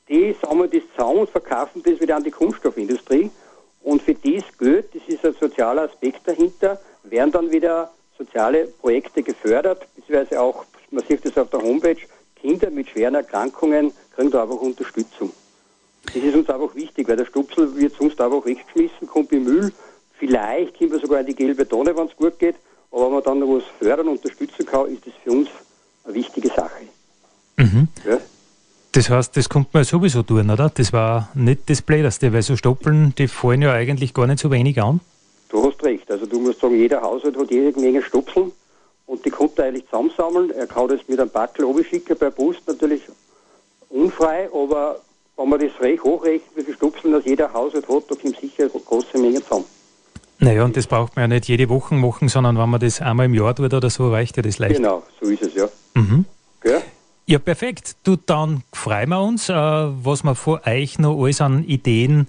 [0.08, 3.30] die sammeln das zusammen und verkaufen das wieder an die Kunststoffindustrie.
[3.82, 9.24] Und für das Geld, das ist ein sozialer Aspekt dahinter, werden dann wieder soziale Projekte
[9.24, 11.96] gefördert, beziehungsweise auch, man sieht das auf der Homepage,
[12.36, 15.32] Kinder mit schweren Erkrankungen kriegen da einfach Unterstützung.
[16.06, 19.72] Das ist uns einfach wichtig, weil der Stupsel wird sonst einfach weggeschmissen, kommt im Müll.
[20.18, 22.56] Vielleicht kommen wir sogar in die gelbe Tonne, wenn es gut geht.
[22.92, 25.50] Aber wenn wir dann noch was fördern, unterstützen kann, ist das für uns
[26.04, 26.84] eine wichtige Sache.
[27.58, 27.88] Mhm.
[28.06, 28.18] Ja?
[28.92, 30.72] Das heißt, das kommt man sowieso tun, oder?
[30.74, 34.50] Das war nicht das Blödeste, weil so Stoppeln, die fallen ja eigentlich gar nicht so
[34.50, 35.00] wenig an.
[35.50, 36.12] Du hast recht.
[36.12, 38.52] Also du musst sagen, jeder Haushalt hat jede Menge Stopseln
[39.06, 40.52] und die konnte er eigentlich zusammensammeln.
[40.52, 43.04] Er kann das mit einem Backel schicken per Post natürlich
[43.90, 45.00] unfrei, aber
[45.40, 48.64] wenn man das recht hochrechnet, wie viele Stupseln das jeder Haushalt hat, da kommt sicher
[48.64, 49.66] eine große Menge zusammen.
[50.40, 53.26] Naja, und das braucht man ja nicht jede Woche machen, sondern wenn man das einmal
[53.26, 54.76] im Jahr tut oder so, reicht ja das leicht.
[54.76, 55.70] Genau, so ist es, ja.
[55.96, 56.26] Mhm.
[56.62, 56.82] Gell?
[57.26, 57.96] Ja, perfekt.
[58.04, 62.28] Du, dann freuen wir uns, äh, was wir von euch noch alles an Ideen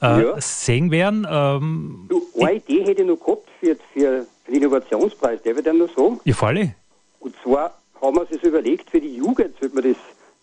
[0.00, 0.40] äh, ja.
[0.40, 1.26] sehen werden.
[1.28, 5.64] Ähm, du, eine Idee hätte ich noch gehabt für, für, für den Innovationspreis, darf ich
[5.64, 6.20] dir noch sagen?
[6.24, 6.74] Ja, Falle.
[7.20, 9.96] Und zwar haben wir uns das überlegt, für die Jugend sollte man das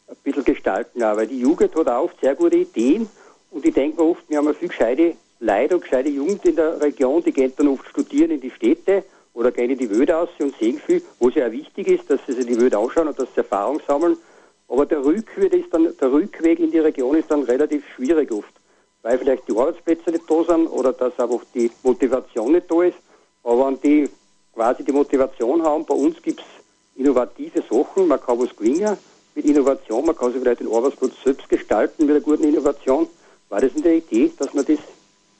[0.09, 3.07] ein bisschen gestalten, auch, weil die Jugend hat auch oft sehr gute Ideen
[3.51, 7.23] und ich denke oft, wir haben viel gescheite Leute und gescheite Jugend in der Region,
[7.23, 10.55] die gehen dann oft studieren in die Städte oder gehen in die Wälder aus und
[10.57, 13.17] sehen viel, wo es ja auch wichtig ist, dass sie sich die Wälder anschauen und
[13.17, 14.17] dass sie Erfahrung sammeln.
[14.67, 18.53] Aber der Rückweg, ist dann, der Rückweg in die Region ist dann relativ schwierig oft,
[19.01, 22.97] weil vielleicht die Arbeitsplätze nicht da sind oder dass einfach die Motivation nicht da ist.
[23.43, 24.09] Aber wenn die
[24.53, 26.45] quasi die Motivation haben, bei uns gibt es
[26.97, 28.97] innovative Sachen, man kann was gewinnen
[29.35, 33.07] mit Innovation, man kann sich vielleicht den Arbeitsplatz selbst gestalten mit einer guten Innovation.
[33.49, 34.79] War das in der Idee, dass man das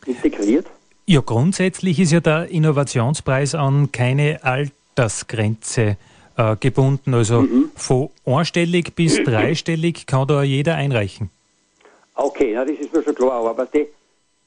[0.05, 0.65] integriert?
[1.05, 5.97] Ja, grundsätzlich ist ja der Innovationspreis an keine Altersgrenze
[6.37, 7.13] äh, gebunden.
[7.13, 7.71] Also mhm.
[7.75, 11.29] von einstellig bis dreistellig kann da jeder einreichen.
[12.15, 13.45] Okay, na, das ist mir schon klar.
[13.45, 13.87] Aber die,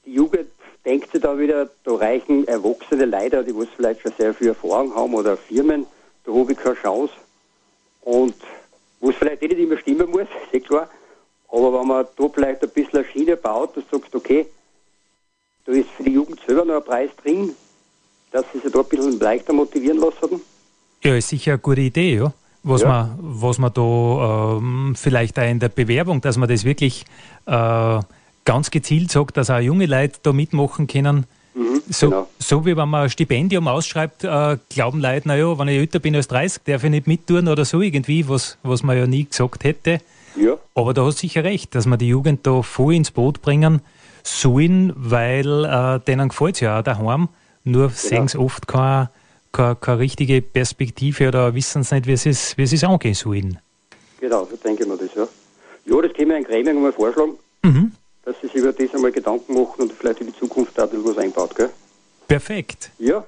[0.05, 0.47] die Jugend
[0.85, 4.93] denkt sich da wieder, da reichen erwachsene Leute, die was vielleicht schon sehr viel Erfahrung
[4.95, 5.85] haben oder Firmen,
[6.25, 7.13] da habe ich keine Chance.
[8.01, 8.35] Und
[9.09, 10.89] es vielleicht eh nicht immer stimmen muss, ist eh klar.
[11.49, 14.47] Aber wenn man da vielleicht ein bisschen eine Schiene baut, dass du sagst, okay,
[15.65, 17.53] da ist für die Jugend selber noch ein Preis drin,
[18.31, 20.41] dass sie sich da ein bisschen leichter motivieren lassen.
[21.03, 22.33] Ja, ist sicher eine gute Idee, ja.
[22.63, 22.87] Was, ja.
[22.87, 27.05] Man, was man da ähm, vielleicht auch in der Bewerbung, dass man das wirklich
[27.45, 27.99] äh,
[28.45, 31.25] ganz gezielt sagt, dass auch junge Leute da mitmachen können.
[31.53, 32.27] Mhm, so, genau.
[32.43, 36.15] So wie wenn man ein Stipendium ausschreibt, äh, glauben Leute, naja, wenn ich älter bin
[36.15, 39.63] als 30, darf ich nicht mittun oder so irgendwie, was, was man ja nie gesagt
[39.63, 39.99] hätte.
[40.35, 40.57] Ja.
[40.75, 43.81] Aber da hast du sicher recht, dass man die Jugend da voll ins Boot bringen
[44.23, 47.29] sollen, weil äh, denen gefällt es ja auch daheim.
[47.63, 47.93] Nur genau.
[47.95, 49.09] sehen sie oft keine,
[49.51, 53.13] keine, keine, richtige Perspektive oder wissen sie nicht, wie sie es, wie sie es angehen
[53.13, 53.59] sollen.
[54.19, 55.27] Genau, so denke ich mir das, ja.
[55.85, 57.91] Ja, das können wir in Gremium mal vorschlagen, mhm.
[58.23, 60.89] dass sie sich über das einmal Gedanken machen und vielleicht in die Zukunft da ein
[60.89, 61.69] bisschen was einbaut, gell?
[62.33, 62.89] Perfekt.
[62.97, 63.25] Ja.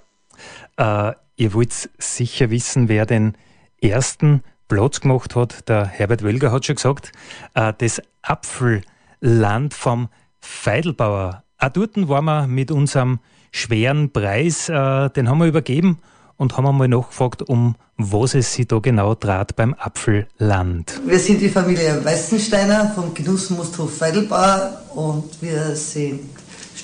[0.78, 3.38] Äh, ihr wollt sicher wissen, wer den
[3.80, 5.70] ersten Platz gemacht hat.
[5.70, 7.12] Der Herbert Wölger hat schon gesagt,
[7.54, 11.44] äh, das Apfelland vom Feidelbauer.
[11.60, 13.20] Auch dort waren wir mit unserem
[13.52, 16.00] schweren Preis, äh, den haben wir übergeben
[16.38, 21.00] und haben einmal nachgefragt, um was es sich da genau trat beim Apfelland.
[21.06, 26.22] Wir sind die Familie Weißensteiner vom Genussmusthof Feidelbauer und wir sind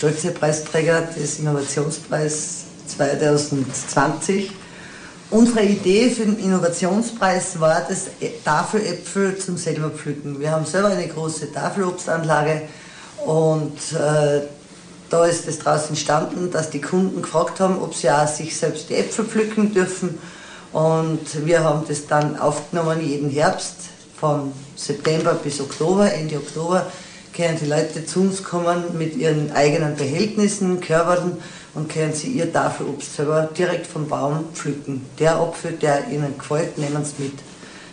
[0.02, 4.52] stolze Preisträger des Innovationspreises 2020.
[5.30, 8.08] Unsere Idee für den Innovationspreis war das
[8.44, 10.40] Tafeläpfel zum selber pflücken.
[10.40, 12.64] Wir haben selber eine große Tafelobstanlage
[13.28, 14.42] und äh,
[15.12, 18.90] da ist es daraus entstanden, dass die Kunden gefragt haben, ob sie auch sich selbst
[18.90, 20.18] die Äpfel pflücken dürfen.
[20.74, 23.76] Und wir haben das dann aufgenommen jeden Herbst
[24.20, 26.88] von September bis Oktober, Ende Oktober
[27.36, 31.38] können die Leute zu uns kommen mit ihren eigenen Behältnissen, Körpern
[31.74, 35.06] und können sie ihr Tafelobst selber direkt vom Baum pflücken.
[35.20, 37.40] Der Apfel, der ihnen gefällt, nehmen sie mit.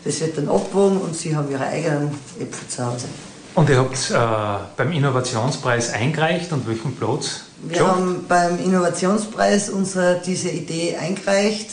[0.05, 3.07] Das wird dann abgewogen und sie haben ihre eigenen Äpfel zu Hause.
[3.55, 7.42] Und ihr habt äh, beim Innovationspreis eingereicht und welchen Platz?
[7.62, 7.88] Wir Job?
[7.88, 11.70] haben beim Innovationspreis unsere, diese Idee eingereicht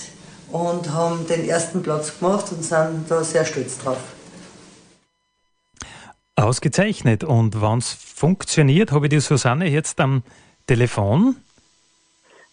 [0.52, 3.98] und haben den ersten Platz gemacht und sind da sehr stolz drauf.
[6.36, 7.24] Ausgezeichnet.
[7.24, 10.24] Und wenn es funktioniert, habe ich die Susanne jetzt am
[10.68, 11.36] Telefon.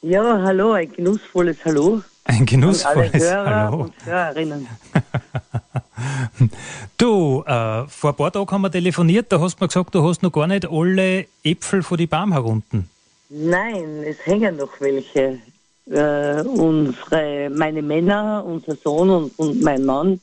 [0.03, 2.03] Ja, hallo, ein genussvolles Hallo.
[2.25, 3.83] Ein genussvolles Hörer Hallo.
[3.85, 4.68] Und Hörerinnen.
[6.99, 10.05] du, äh, vor ein paar Tagen haben wir telefoniert, da hast du mir gesagt, du
[10.05, 12.88] hast noch gar nicht alle Äpfel von die Baum herunten.
[13.29, 15.38] Nein, es hängen noch welche.
[15.87, 20.21] Äh, unsere, meine Männer, unser Sohn und, und mein Mann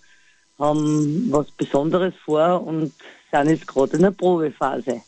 [0.57, 2.93] haben was Besonderes vor und
[3.31, 5.01] sind jetzt gerade in der Probephase.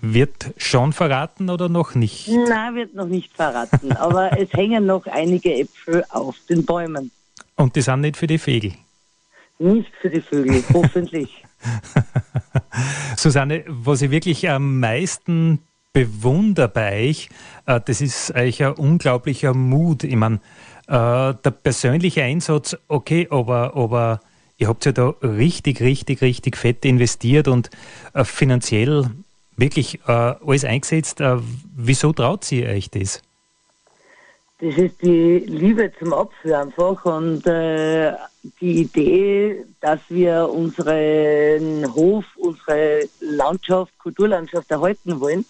[0.00, 2.28] Wird schon verraten oder noch nicht?
[2.28, 7.10] Nein, wird noch nicht verraten, aber es hängen noch einige Äpfel auf den Bäumen.
[7.56, 8.74] Und die sind nicht für die Vögel?
[9.58, 11.44] Nicht für die Vögel, hoffentlich.
[13.16, 15.60] Susanne, was ich wirklich am meisten
[15.94, 17.30] bewundere bei euch,
[17.64, 20.04] äh, das ist euch ein unglaublicher Mut.
[20.04, 20.40] Ich meine,
[20.88, 24.20] Äh, der persönliche Einsatz, okay, aber, aber
[24.58, 27.70] ihr habt ja da richtig, richtig, richtig fett investiert und
[28.14, 29.10] äh, finanziell
[29.56, 31.20] wirklich äh, alles eingesetzt.
[31.20, 31.38] Äh,
[31.76, 33.22] wieso traut sie euch das?
[34.58, 38.12] Das ist die Liebe zum Apfel einfach und äh,
[38.60, 45.44] die Idee, dass wir unseren Hof, unsere Landschaft, Kulturlandschaft erhalten wollen.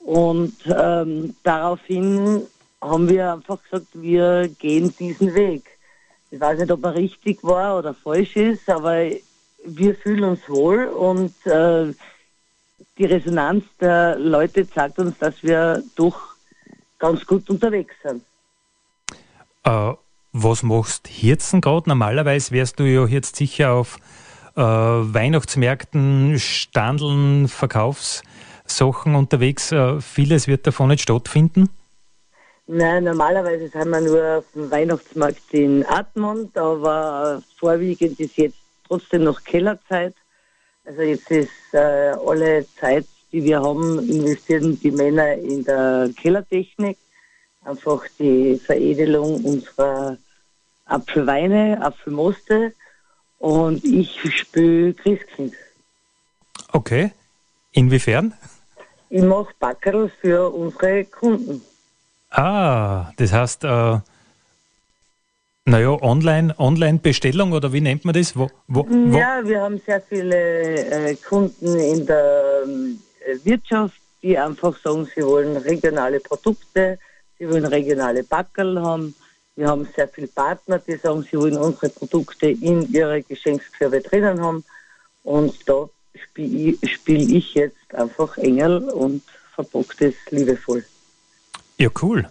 [0.00, 2.42] Und ähm, daraufhin
[2.82, 5.75] haben wir einfach gesagt, wir gehen diesen Weg.
[6.36, 9.06] Ich weiß nicht, ob er richtig war oder falsch ist, aber
[9.64, 11.94] wir fühlen uns wohl und äh,
[12.98, 16.20] die Resonanz der Leute zeigt uns, dass wir doch
[16.98, 18.22] ganz gut unterwegs sind.
[19.64, 19.94] Äh,
[20.32, 21.88] was machst jetzt gerade?
[21.88, 23.96] Normalerweise wärst du ja jetzt sicher auf
[24.56, 29.72] äh, Weihnachtsmärkten, Standeln, Verkaufssachen unterwegs.
[29.72, 31.70] Äh, vieles wird davon nicht stattfinden.
[32.68, 39.24] Nein, normalerweise sind wir nur auf dem Weihnachtsmarkt in Atmund, aber vorwiegend ist jetzt trotzdem
[39.24, 40.14] noch Kellerzeit.
[40.84, 46.98] Also jetzt ist äh, alle Zeit, die wir haben, investieren die Männer in der Kellertechnik.
[47.64, 50.16] Einfach die Veredelung unserer
[50.86, 52.72] Apfelweine, Apfelmoste
[53.38, 55.54] und ich spiele Christkind.
[56.72, 57.12] Okay.
[57.72, 58.32] Inwiefern?
[59.10, 61.62] Ich mache Backerl für unsere Kunden.
[62.36, 63.98] Ah, das heißt, äh,
[65.64, 68.36] naja, Online-Bestellung Online oder wie nennt man das?
[68.36, 69.16] Wo, wo, wo?
[69.16, 72.64] Ja, wir haben sehr viele äh, Kunden in der
[73.26, 76.98] äh, Wirtschaft, die einfach sagen, sie wollen regionale Produkte,
[77.38, 79.14] sie wollen regionale Backerl haben.
[79.56, 84.42] Wir haben sehr viele Partner, die sagen, sie wollen unsere Produkte in ihre Geschenkskörbe drinnen
[84.42, 84.62] haben.
[85.24, 89.22] Und da spiele ich, spiel ich jetzt einfach Engel und
[89.54, 90.84] verpacke das liebevoll.
[91.78, 92.28] Ja, cool.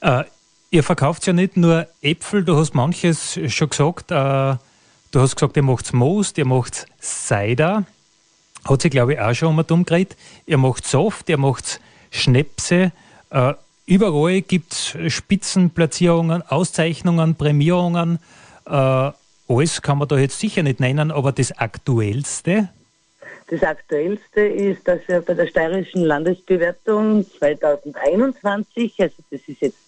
[0.00, 0.24] Äh,
[0.70, 4.10] ihr verkauft ja nicht nur Äpfel, du hast manches schon gesagt.
[4.10, 7.84] Äh, du hast gesagt, ihr macht Moos, ihr macht Cider.
[8.64, 10.16] Hat sich, glaube ich, auch schon um dumm geredet.
[10.46, 12.92] Ihr macht Soft, ihr macht Schnäpse.
[13.30, 13.54] Äh,
[13.86, 18.18] überall gibt es Spitzenplatzierungen, Auszeichnungen, Prämierungen.
[18.66, 19.12] Äh,
[19.46, 22.68] alles kann man da jetzt sicher nicht nennen, aber das Aktuellste,
[23.48, 29.78] das Aktuellste ist, dass wir bei der steirischen Landesbewertung 2021, also das ist jetzt,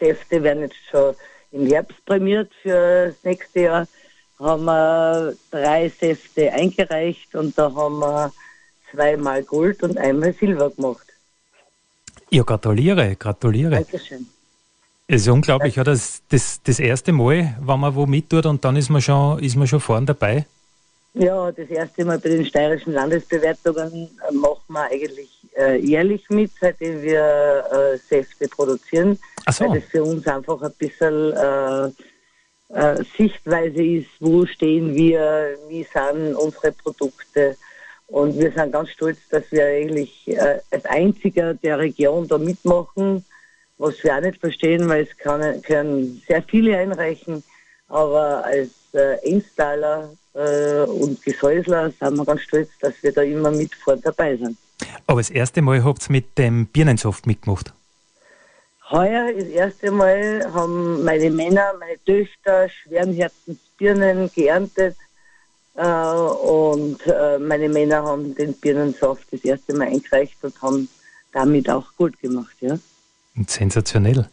[0.00, 1.14] Säfte werden jetzt schon
[1.52, 3.88] im Herbst prämiert für das nächste Jahr,
[4.40, 8.32] haben wir drei Säfte eingereicht und da haben wir
[8.90, 11.06] zweimal Gold und einmal Silber gemacht.
[12.30, 13.76] Ja, gratuliere, gratuliere.
[13.76, 14.26] Dankeschön.
[15.06, 18.64] Es ist unglaublich, ja, das, das, das erste Mal, wenn man wo mit tut und
[18.64, 20.46] dann ist man schon, ist man schon vorne dabei.
[21.14, 27.02] Ja, das erste Mal bei den steirischen Landesbewertungen machen wir eigentlich äh, jährlich mit, seitdem
[27.02, 29.16] wir äh, Säfte produzieren.
[29.46, 29.64] Ach so.
[29.64, 31.86] Weil das für uns einfach ein bisschen äh,
[32.74, 37.56] äh, Sichtweise ist, wo stehen wir, wie sind unsere Produkte.
[38.08, 43.24] Und wir sind ganz stolz, dass wir eigentlich äh, als einziger der Region da mitmachen,
[43.78, 47.44] was wir auch nicht verstehen, weil es kann, können sehr viele einreichen,
[47.88, 53.50] aber als äh, Installer äh, und Gesäusler sind wir ganz stolz, dass wir da immer
[53.50, 54.56] mit vorne dabei sind.
[55.06, 57.72] Aber das erste Mal habt ihr mit dem Birnensoft mitgemacht?
[58.90, 64.96] Heuer, das erste Mal, haben meine Männer, meine Töchter schweren Herzens Birnen geerntet.
[65.76, 70.88] Äh, und äh, meine Männer haben den Birnensaft das erste Mal eingereicht und haben
[71.32, 72.54] damit auch gut gemacht.
[72.60, 72.78] Ja.
[73.46, 74.28] Sensationell.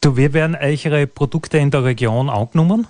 [0.00, 2.86] Du, wie werden eure Produkte in der Region angenommen?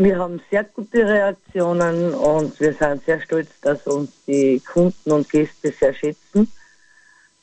[0.00, 5.28] Wir haben sehr gute Reaktionen und wir sind sehr stolz, dass uns die Kunden und
[5.28, 6.52] Gäste sehr schätzen.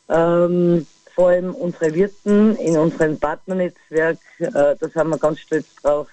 [0.08, 6.08] Ähm, vor allem unsere Wirten in unserem Partnernetzwerk, äh, da sind wir ganz stolz drauf,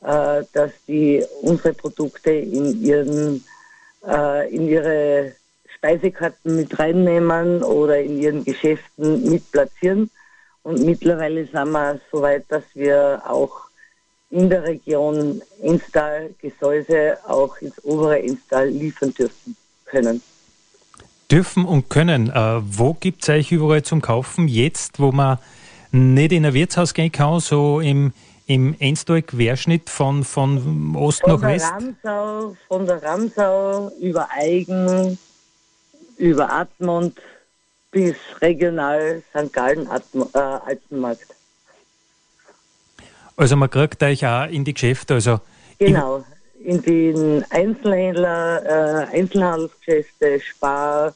[0.00, 3.44] äh, dass die unsere Produkte in ihren
[4.04, 5.36] äh, in ihre
[5.76, 10.10] Speisekarten mit reinnehmen oder in ihren Geschäften mit platzieren.
[10.64, 13.69] Und mittlerweile sind wir so weit, dass wir auch
[14.30, 20.22] in der Region Instal Gesäuse auch ins obere Instal liefern dürfen können.
[21.30, 22.30] Dürfen und können.
[22.30, 24.48] Äh, wo gibt es euch überall zum Kaufen?
[24.48, 25.38] Jetzt, wo man
[25.92, 28.12] nicht in ein Wirtshaus gehen kann, so im,
[28.46, 31.72] im Enstal-Querschnitt von, von Ost von nach West?
[31.72, 35.18] Ramsau, von der Ramsau über Eigen,
[36.16, 37.18] über Atmund
[37.90, 39.52] bis regional St.
[39.52, 41.34] Gallen, äh, Altenmarkt.
[43.40, 45.40] Also man kriegt euch auch in die Geschäfte, also
[45.78, 46.22] genau,
[46.62, 51.14] in den Einzelhändler, äh, Einzelhandelsgeschäfte, Spar,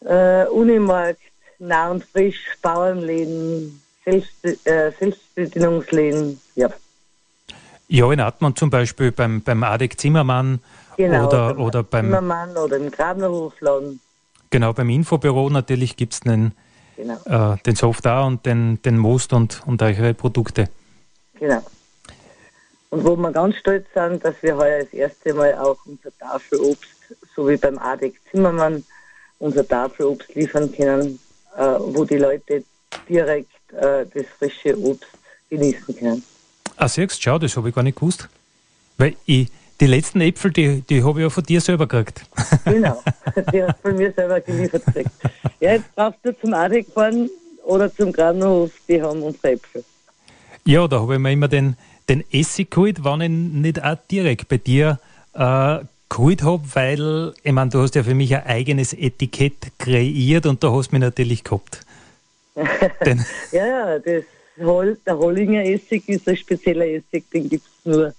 [0.00, 1.22] äh, Unimarkt,
[1.58, 6.68] nah und frisch, Bauernläden, Selbst, äh, Selbstbedienungsläden, ja.
[7.88, 10.60] Ja, in Atman zum Beispiel beim, beim Adek Zimmermann
[10.98, 14.00] genau, oder, beim oder beim Zimmermann oder im Grabnerhofladen.
[14.50, 16.44] Genau, beim Infobüro natürlich gibt es genau.
[17.24, 20.68] äh, den Software und den, den Most und, und eure Produkte.
[21.38, 21.62] Genau.
[22.90, 26.90] Und wo wir ganz stolz sind, dass wir heuer das erste Mal auch unser Tafelobst,
[27.34, 28.84] so wie beim Adek Zimmermann,
[29.38, 31.18] unser Tafelobst liefern können,
[31.56, 32.64] äh, wo die Leute
[33.08, 35.08] direkt äh, das frische Obst
[35.50, 36.22] genießen können.
[36.76, 38.28] Ah, siehst schau, das habe ich gar nicht gewusst.
[38.98, 39.48] Weil ich,
[39.80, 42.22] die letzten Äpfel, die, die habe ich ja von dir selber gekriegt.
[42.64, 43.02] Genau,
[43.52, 45.10] die hast du von mir selber geliefert gekriegt.
[45.60, 47.28] Ja, jetzt brauchst du zum Adek fahren
[47.64, 49.84] oder zum Granhof, die haben unsere Äpfel.
[50.66, 51.76] Ja, da habe ich mir immer den,
[52.08, 54.98] den Essig geholt, wenn ich nicht auch direkt bei dir
[55.32, 60.44] äh, geholt habe, weil, ich meine, du hast ja für mich ein eigenes Etikett kreiert
[60.44, 61.82] und da hast du mich natürlich gehabt.
[63.52, 64.24] ja, ja, das
[64.58, 68.12] Hol, der Hollinger Essig ist ein spezieller Essig, den gibt es nur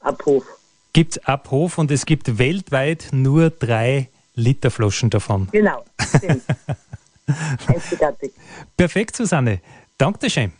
[0.00, 0.44] ab Hof.
[0.92, 5.48] Gibt es ab Hof und es gibt weltweit nur drei Liter Flaschen davon.
[5.52, 5.82] Genau,
[7.66, 8.32] Einzigartig.
[8.76, 9.60] Perfekt, Susanne.
[9.96, 10.52] Danke schön.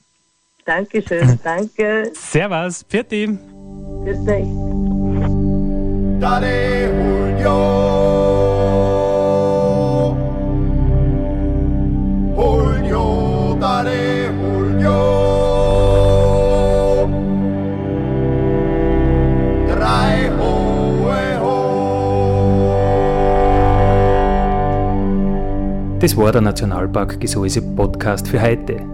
[0.65, 2.11] Dankeschön, danke.
[2.15, 3.31] Servus, für dich.
[4.05, 4.47] Grüß dich.
[6.21, 7.95] Dale Julio.
[12.37, 14.99] Julio, dale Julio.
[19.69, 21.55] Drei hohe ho.
[26.01, 28.94] Das war der Nationalpark Gesäuse Podcast für heute.